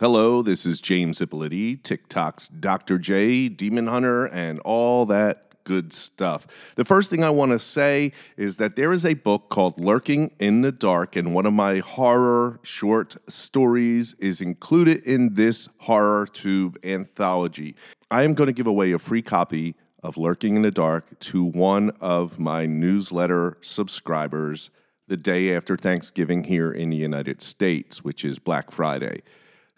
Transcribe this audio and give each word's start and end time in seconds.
Hello, 0.00 0.42
this 0.42 0.64
is 0.64 0.80
James 0.80 1.20
Ippoliti, 1.20 1.82
TikTok's 1.82 2.46
Dr. 2.46 2.98
J, 2.98 3.48
Demon 3.48 3.88
Hunter, 3.88 4.26
and 4.26 4.60
all 4.60 5.04
that 5.06 5.64
good 5.64 5.92
stuff. 5.92 6.46
The 6.76 6.84
first 6.84 7.10
thing 7.10 7.24
I 7.24 7.30
want 7.30 7.50
to 7.50 7.58
say 7.58 8.12
is 8.36 8.58
that 8.58 8.76
there 8.76 8.92
is 8.92 9.04
a 9.04 9.14
book 9.14 9.48
called 9.48 9.76
Lurking 9.76 10.30
in 10.38 10.62
the 10.62 10.70
Dark, 10.70 11.16
and 11.16 11.34
one 11.34 11.46
of 11.46 11.52
my 11.52 11.80
horror 11.80 12.60
short 12.62 13.16
stories 13.28 14.14
is 14.20 14.40
included 14.40 15.04
in 15.04 15.34
this 15.34 15.68
Horror 15.78 16.28
Tube 16.28 16.78
anthology. 16.84 17.74
I 18.08 18.22
am 18.22 18.34
going 18.34 18.46
to 18.46 18.52
give 18.52 18.68
away 18.68 18.92
a 18.92 19.00
free 19.00 19.20
copy 19.20 19.74
of 20.04 20.16
Lurking 20.16 20.54
in 20.54 20.62
the 20.62 20.70
Dark 20.70 21.18
to 21.18 21.42
one 21.42 21.90
of 22.00 22.38
my 22.38 22.66
newsletter 22.66 23.58
subscribers 23.62 24.70
the 25.08 25.16
day 25.16 25.56
after 25.56 25.76
Thanksgiving 25.76 26.44
here 26.44 26.70
in 26.70 26.90
the 26.90 26.96
United 26.96 27.42
States, 27.42 28.04
which 28.04 28.24
is 28.24 28.38
Black 28.38 28.70
Friday. 28.70 29.22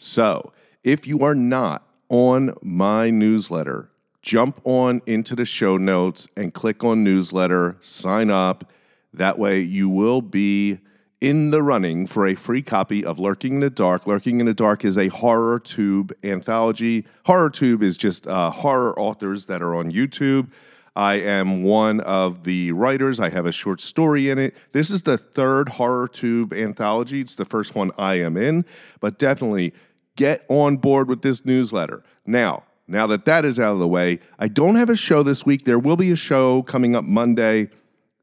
So, 0.03 0.55
if 0.83 1.07
you 1.07 1.21
are 1.25 1.35
not 1.35 1.87
on 2.09 2.55
my 2.63 3.11
newsletter, 3.11 3.91
jump 4.23 4.59
on 4.65 5.03
into 5.05 5.37
the 5.37 5.45
show 5.45 5.77
notes 5.77 6.27
and 6.39 6.55
click 6.55 6.83
on 6.83 7.05
newsletter, 7.05 7.77
sign 7.83 8.31
up. 8.31 8.73
That 9.13 9.39
way, 9.39 9.61
you 9.61 9.91
will 9.91 10.23
be 10.23 10.79
in 11.21 11.51
the 11.51 11.63
running 11.63 12.07
for 12.07 12.27
a 12.27 12.35
free 12.35 12.63
copy 12.63 13.05
of 13.05 13.19
Lurking 13.19 13.57
in 13.57 13.61
the 13.61 13.69
Dark. 13.69 14.07
Lurking 14.07 14.41
in 14.41 14.47
the 14.47 14.55
Dark 14.55 14.87
is 14.87 14.97
a 14.97 15.09
horror 15.09 15.59
tube 15.59 16.15
anthology. 16.25 17.05
Horror 17.27 17.51
tube 17.51 17.83
is 17.83 17.99
just 17.99 18.27
uh, 18.27 18.51
horror 18.51 18.99
authors 18.99 19.45
that 19.47 19.61
are 19.61 19.75
on 19.75 19.93
YouTube. 19.93 20.51
I 20.97 21.15
am 21.15 21.63
one 21.63 22.01
of 22.01 22.45
the 22.45 22.73
writers. 22.73 23.21
I 23.21 23.31
have 23.31 23.47
a 23.47 23.53
short 23.53 23.81
story 23.81 24.29
in 24.29 24.39
it. 24.39 24.57
This 24.73 24.91
is 24.91 25.03
the 25.03 25.17
third 25.17 25.71
horror 25.71 26.09
tube 26.09 26.53
anthology. 26.53 27.21
It's 27.21 27.37
the 27.37 27.45
first 27.45 27.75
one 27.75 27.93
I 27.97 28.15
am 28.15 28.37
in, 28.37 28.65
but 29.01 29.19
definitely 29.19 29.73
get 30.21 30.45
on 30.51 30.77
board 30.77 31.09
with 31.09 31.23
this 31.23 31.47
newsletter. 31.47 32.03
Now, 32.27 32.65
now 32.87 33.07
that 33.07 33.25
that 33.25 33.43
is 33.47 33.59
out 33.59 33.73
of 33.73 33.79
the 33.79 33.89
way, 33.89 34.19
I 34.39 34.49
don't 34.49 34.75
have 34.77 34.91
a 34.91 34.95
show 34.95 35.23
this 35.23 35.47
week. 35.47 35.65
There 35.65 35.79
will 35.79 35.97
be 35.97 36.11
a 36.11 36.17
show 36.17 36.63
coming 36.63 36.95
up 36.95 37.05
Monday. 37.05 37.71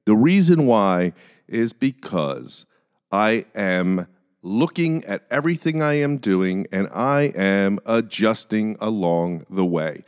The 0.06 0.14
reason 0.14 0.68
why 0.68 1.14
is 1.48 1.74
because 1.74 2.68
I 3.12 3.46
am 3.56 4.06
looking 4.44 5.04
at 5.06 5.26
everything 5.32 5.82
I 5.82 5.94
am 5.94 6.18
doing 6.18 6.68
and 6.72 6.88
I 6.90 7.34
am 7.36 7.80
adjusting 7.84 8.78
along 8.80 9.48
the 9.50 9.66
way. 9.66 10.04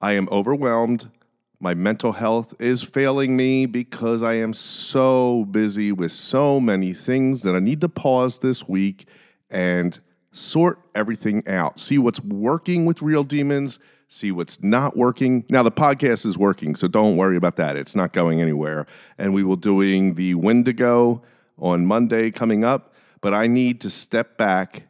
I 0.00 0.12
am 0.12 0.26
overwhelmed. 0.32 1.10
My 1.60 1.74
mental 1.74 2.12
health 2.12 2.54
is 2.58 2.82
failing 2.82 3.36
me 3.36 3.66
because 3.66 4.22
I 4.22 4.36
am 4.36 4.54
so 4.54 5.44
busy 5.50 5.92
with 5.92 6.12
so 6.12 6.60
many 6.60 6.94
things 6.94 7.42
that 7.42 7.54
I 7.54 7.60
need 7.60 7.82
to 7.82 7.90
pause 7.90 8.38
this 8.38 8.66
week 8.66 9.06
and 9.50 10.00
sort 10.32 10.80
everything 10.94 11.46
out, 11.48 11.80
see 11.80 11.98
what's 11.98 12.20
working 12.20 12.86
with 12.86 13.02
Real 13.02 13.24
Demons, 13.24 13.78
see 14.08 14.32
what's 14.32 14.62
not 14.62 14.96
working. 14.96 15.44
Now 15.48 15.62
the 15.62 15.72
podcast 15.72 16.26
is 16.26 16.36
working, 16.36 16.74
so 16.74 16.88
don't 16.88 17.16
worry 17.16 17.36
about 17.36 17.56
that. 17.56 17.76
It's 17.76 17.96
not 17.96 18.12
going 18.12 18.40
anywhere. 18.40 18.86
And 19.18 19.34
we 19.34 19.42
will 19.42 19.56
doing 19.56 20.14
the 20.14 20.34
Wendigo 20.34 21.22
on 21.58 21.86
Monday 21.86 22.30
coming 22.30 22.64
up, 22.64 22.94
but 23.20 23.34
I 23.34 23.46
need 23.46 23.80
to 23.82 23.90
step 23.90 24.36
back, 24.36 24.84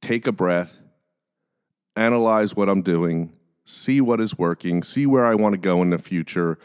take 0.00 0.26
a 0.26 0.32
breath, 0.32 0.78
analyze 1.96 2.56
what 2.56 2.68
I'm 2.68 2.82
doing, 2.82 3.32
see 3.64 4.00
what 4.00 4.20
is 4.20 4.38
working, 4.38 4.82
see 4.82 5.06
where 5.06 5.26
I 5.26 5.34
want 5.34 5.52
to 5.54 5.58
go 5.58 5.82
in 5.82 5.90
the 5.90 5.98
future. 5.98 6.58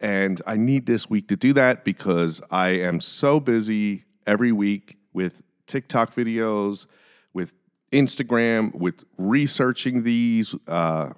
And 0.00 0.40
I 0.46 0.56
need 0.56 0.86
this 0.86 1.10
week 1.10 1.28
to 1.28 1.36
do 1.36 1.52
that 1.52 1.84
because 1.84 2.40
I 2.50 2.68
am 2.68 3.00
so 3.00 3.38
busy 3.38 4.04
every 4.26 4.52
week 4.52 4.96
with 5.12 5.42
TikTok 5.70 6.14
videos, 6.14 6.86
with 7.32 7.52
Instagram, 7.92 8.74
with 8.74 9.04
researching 9.16 10.02
these 10.02 10.54
uh, 10.66 11.10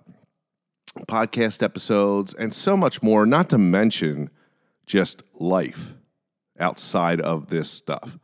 podcast 1.08 1.62
episodes, 1.62 2.34
and 2.34 2.52
so 2.52 2.76
much 2.76 3.02
more, 3.02 3.24
not 3.24 3.48
to 3.50 3.58
mention 3.58 4.30
just 4.86 5.22
life 5.34 5.94
outside 6.60 7.20
of 7.20 7.48
this 7.48 7.70
stuff. 7.70 8.18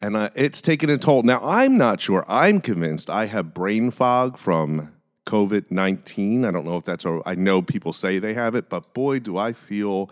And 0.00 0.16
uh, 0.16 0.30
it's 0.36 0.62
taken 0.62 0.88
a 0.88 0.98
toll. 0.98 1.24
Now, 1.24 1.40
I'm 1.42 1.76
not 1.76 2.00
sure. 2.00 2.24
I'm 2.28 2.60
convinced 2.60 3.10
I 3.10 3.26
have 3.26 3.52
brain 3.52 3.90
fog 3.90 4.38
from 4.38 4.92
COVID 5.26 5.72
19. 5.72 6.44
I 6.44 6.52
don't 6.52 6.64
know 6.64 6.76
if 6.76 6.84
that's, 6.84 7.04
or 7.04 7.28
I 7.28 7.34
know 7.34 7.60
people 7.60 7.92
say 7.92 8.20
they 8.20 8.34
have 8.34 8.54
it, 8.54 8.68
but 8.68 8.94
boy, 8.94 9.18
do 9.18 9.36
I 9.36 9.52
feel 9.52 10.10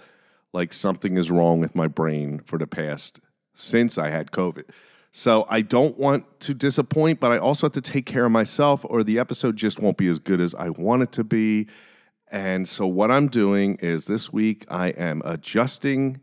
like 0.52 0.72
something 0.72 1.16
is 1.16 1.30
wrong 1.30 1.60
with 1.60 1.76
my 1.76 1.86
brain 1.86 2.40
for 2.40 2.58
the 2.58 2.66
past 2.66 3.20
since 3.54 3.98
I 3.98 4.10
had 4.10 4.30
COVID. 4.30 4.64
So 5.18 5.46
I 5.48 5.62
don't 5.62 5.96
want 5.96 6.40
to 6.40 6.52
disappoint, 6.52 7.20
but 7.20 7.32
I 7.32 7.38
also 7.38 7.68
have 7.68 7.72
to 7.72 7.80
take 7.80 8.04
care 8.04 8.26
of 8.26 8.32
myself, 8.32 8.84
or 8.84 9.02
the 9.02 9.18
episode 9.18 9.56
just 9.56 9.80
won't 9.80 9.96
be 9.96 10.08
as 10.08 10.18
good 10.18 10.42
as 10.42 10.54
I 10.54 10.68
want 10.68 11.04
it 11.04 11.12
to 11.12 11.24
be. 11.24 11.68
And 12.30 12.68
so, 12.68 12.86
what 12.86 13.10
I'm 13.10 13.28
doing 13.28 13.76
is 13.76 14.04
this 14.04 14.30
week 14.30 14.66
I 14.70 14.88
am 14.88 15.22
adjusting, 15.24 16.20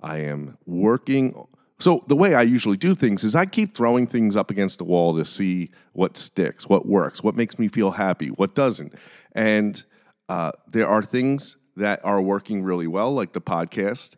I 0.00 0.18
am 0.18 0.56
working. 0.66 1.34
So, 1.80 2.04
the 2.06 2.14
way 2.14 2.36
I 2.36 2.42
usually 2.42 2.76
do 2.76 2.94
things 2.94 3.24
is 3.24 3.34
I 3.34 3.44
keep 3.44 3.76
throwing 3.76 4.06
things 4.06 4.36
up 4.36 4.52
against 4.52 4.78
the 4.78 4.84
wall 4.84 5.16
to 5.16 5.24
see 5.24 5.72
what 5.92 6.16
sticks, 6.16 6.68
what 6.68 6.86
works, 6.86 7.24
what 7.24 7.34
makes 7.34 7.58
me 7.58 7.66
feel 7.66 7.90
happy, 7.90 8.28
what 8.28 8.54
doesn't. 8.54 8.94
And 9.32 9.82
uh, 10.28 10.52
there 10.70 10.86
are 10.86 11.02
things 11.02 11.56
that 11.74 12.04
are 12.04 12.22
working 12.22 12.62
really 12.62 12.86
well, 12.86 13.12
like 13.12 13.32
the 13.32 13.40
podcast. 13.40 14.14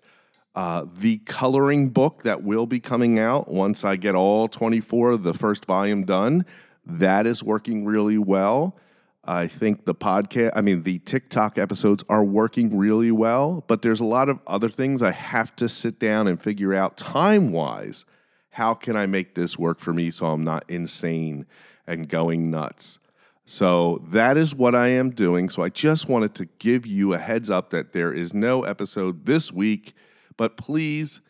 Uh, 0.55 0.85
the 0.99 1.19
coloring 1.19 1.91
book 1.91 2.23
that 2.25 2.43
will 2.43 2.67
be 2.67 2.81
coming 2.81 3.19
out 3.19 3.49
once 3.49 3.85
I 3.85 3.97
get 3.97 4.15
all 4.15 4.49
24 4.49 5.11
of 5.13 5.23
the 5.23 5.33
first 5.33 5.65
volume 5.65 6.05
done, 6.05 6.45
that 6.85 7.27
is 7.27 7.43
working 7.43 7.85
really 7.85 8.19
well. 8.19 8.77
I 9.25 9.47
think 9.47 9.85
the 9.85 9.95
podcast, 9.95 10.53
I 10.57 10.63
mean, 10.63 10.83
the 10.83 10.99
TikTok 11.01 11.59
episodes 11.59 12.03
are 12.09 12.25
working 12.25 12.77
really 12.77 13.13
well, 13.13 13.65
but 13.67 13.83
there's 13.83 14.01
a 14.01 14.05
lot 14.05 14.29
of 14.29 14.41
other 14.47 14.69
things 14.69 15.03
I 15.03 15.13
have 15.13 15.55
to 15.57 15.69
sit 15.69 16.01
down 16.01 16.27
and 16.27 16.43
figure 16.43 16.75
out 16.75 16.97
time 16.97 17.53
wise. 17.53 18.05
How 18.51 18.75
can 18.75 18.97
I 18.97 19.07
make 19.07 19.35
this 19.35 19.59
work 19.59 19.79
for 19.79 19.93
me 19.93 20.11
so 20.11 20.27
I'm 20.27 20.43
not 20.43 20.65
insane 20.69 21.47
and 21.87 22.09
going 22.09 22.51
nuts? 22.51 22.99
So 23.45 24.03
that 24.09 24.37
is 24.37 24.55
what 24.55 24.75
I 24.75 24.89
am 24.89 25.11
doing. 25.11 25.49
So 25.49 25.63
I 25.63 25.69
just 25.69 26.09
wanted 26.09 26.35
to 26.37 26.47
give 26.59 26.87
you 26.87 27.13
a 27.13 27.19
heads 27.19 27.51
up 27.51 27.71
that 27.71 27.93
there 27.93 28.13
is 28.13 28.33
no 28.33 28.65
episode 28.65 29.27
this 29.27 29.53
week. 29.53 29.95
But 30.41 30.57
please 30.57 31.21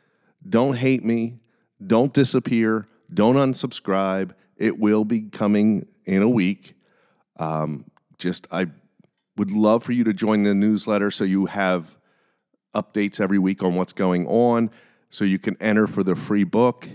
don't 0.49 0.75
hate 0.75 1.05
me. 1.05 1.41
Don't 1.85 2.15
disappear. 2.15 2.87
Don't 3.13 3.35
unsubscribe. 3.35 4.35
It 4.57 4.79
will 4.79 5.05
be 5.05 5.23
coming 5.23 5.89
in 6.05 6.23
a 6.23 6.29
week. 6.29 6.75
Um, 7.37 7.87
just, 8.19 8.47
I 8.53 8.67
would 9.37 9.51
love 9.51 9.83
for 9.83 9.91
you 9.91 10.05
to 10.05 10.13
join 10.13 10.45
the 10.45 10.55
newsletter 10.55 11.11
so 11.11 11.25
you 11.25 11.47
have 11.47 11.97
updates 12.73 13.21
every 13.21 13.41
week 13.41 13.65
on 13.65 13.75
what's 13.75 13.93
going 13.93 14.29
on, 14.29 14.71
so 15.11 15.25
you 15.25 15.41
can 15.41 15.57
enter 15.61 15.89
for 15.89 16.05
the 16.05 16.15
free 16.15 16.45
book. 16.45 16.89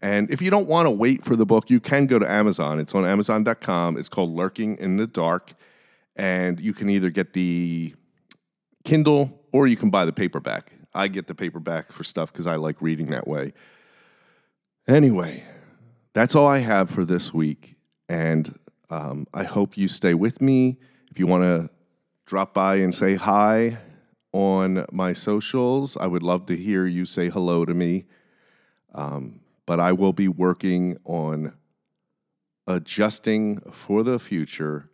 And 0.00 0.30
if 0.30 0.42
you 0.42 0.50
don't 0.50 0.68
want 0.68 0.84
to 0.84 0.90
wait 0.90 1.24
for 1.24 1.36
the 1.36 1.46
book, 1.46 1.70
you 1.70 1.80
can 1.80 2.04
go 2.04 2.18
to 2.18 2.30
Amazon. 2.30 2.80
It's 2.80 2.94
on 2.94 3.06
Amazon.com. 3.06 3.96
It's 3.96 4.10
called 4.10 4.36
Lurking 4.36 4.76
in 4.76 4.98
the 4.98 5.06
Dark. 5.06 5.54
And 6.16 6.60
you 6.60 6.74
can 6.74 6.90
either 6.90 7.08
get 7.08 7.32
the 7.32 7.94
Kindle 8.84 9.42
or 9.52 9.66
you 9.66 9.78
can 9.78 9.88
buy 9.88 10.04
the 10.04 10.12
paperback. 10.12 10.75
I 10.96 11.08
get 11.08 11.26
the 11.26 11.34
paperback 11.34 11.92
for 11.92 12.02
stuff 12.02 12.32
because 12.32 12.46
I 12.46 12.56
like 12.56 12.80
reading 12.80 13.08
that 13.08 13.28
way. 13.28 13.52
Anyway, 14.88 15.44
that's 16.14 16.34
all 16.34 16.46
I 16.46 16.58
have 16.58 16.88
for 16.90 17.04
this 17.04 17.34
week. 17.34 17.76
And 18.08 18.58
um, 18.88 19.26
I 19.34 19.44
hope 19.44 19.76
you 19.76 19.88
stay 19.88 20.14
with 20.14 20.40
me. 20.40 20.78
If 21.10 21.18
you 21.18 21.26
want 21.26 21.42
to 21.42 21.70
drop 22.24 22.54
by 22.54 22.76
and 22.76 22.94
say 22.94 23.16
hi 23.16 23.78
on 24.32 24.86
my 24.90 25.12
socials, 25.12 25.96
I 25.96 26.06
would 26.06 26.22
love 26.22 26.46
to 26.46 26.56
hear 26.56 26.86
you 26.86 27.04
say 27.04 27.28
hello 27.28 27.64
to 27.64 27.74
me. 27.74 28.04
Um, 28.94 29.40
but 29.66 29.80
I 29.80 29.92
will 29.92 30.12
be 30.12 30.28
working 30.28 30.98
on 31.04 31.52
adjusting 32.66 33.60
for 33.72 34.02
the 34.02 34.18
future 34.18 34.90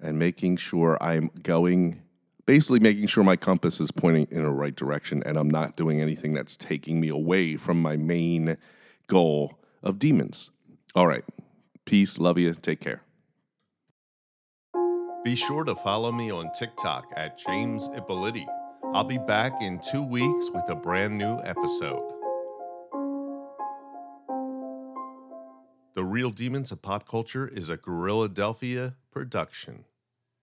and 0.00 0.18
making 0.18 0.56
sure 0.56 0.96
I'm 1.00 1.30
going 1.42 2.02
basically 2.46 2.78
making 2.80 3.08
sure 3.08 3.24
my 3.24 3.36
compass 3.36 3.80
is 3.80 3.90
pointing 3.90 4.28
in 4.30 4.42
the 4.42 4.50
right 4.50 4.74
direction 4.74 5.22
and 5.26 5.36
I'm 5.36 5.50
not 5.50 5.76
doing 5.76 6.00
anything 6.00 6.32
that's 6.32 6.56
taking 6.56 7.00
me 7.00 7.08
away 7.08 7.56
from 7.56 7.82
my 7.82 7.96
main 7.96 8.56
goal 9.08 9.58
of 9.82 9.98
demons. 9.98 10.50
All 10.94 11.06
right. 11.06 11.24
Peace. 11.84 12.18
Love 12.18 12.38
you. 12.38 12.54
Take 12.54 12.80
care. 12.80 13.02
Be 15.24 15.34
sure 15.34 15.64
to 15.64 15.74
follow 15.74 16.12
me 16.12 16.30
on 16.30 16.52
TikTok 16.52 17.12
at 17.16 17.36
James 17.36 17.88
Ippoliti. 17.90 18.46
I'll 18.94 19.04
be 19.04 19.18
back 19.18 19.60
in 19.60 19.80
two 19.80 20.02
weeks 20.02 20.50
with 20.54 20.68
a 20.68 20.74
brand 20.76 21.18
new 21.18 21.40
episode. 21.42 22.12
The 25.94 26.04
Real 26.04 26.30
Demons 26.30 26.70
of 26.70 26.82
Pop 26.82 27.08
Culture 27.08 27.48
is 27.48 27.68
a 27.68 27.76
Gorilla 27.76 28.28
Delphia 28.28 28.94
production. 29.10 29.84